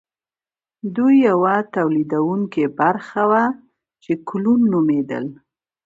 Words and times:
دوی 0.95 1.15
یوه 1.29 1.55
تولیدونکې 1.75 2.63
برخه 2.79 3.21
وه 3.31 3.43
چې 4.03 4.11
کولون 4.27 4.59
نومیدل. 4.71 5.25